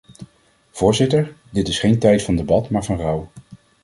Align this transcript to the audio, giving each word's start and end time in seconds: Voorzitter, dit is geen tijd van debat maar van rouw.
Voorzitter, 0.71 1.33
dit 1.49 1.67
is 1.67 1.79
geen 1.79 1.99
tijd 1.99 2.21
van 2.23 2.35
debat 2.35 2.69
maar 2.69 2.83
van 2.83 2.97
rouw. 2.97 3.29